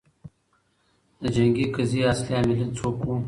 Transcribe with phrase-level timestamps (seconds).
[1.21, 3.15] د جنګي قضیې اصلي عاملین څوک وو؟